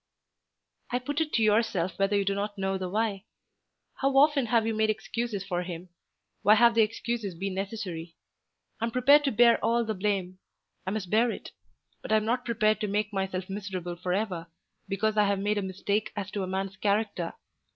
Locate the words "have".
4.47-4.65, 6.55-6.73, 15.25-15.37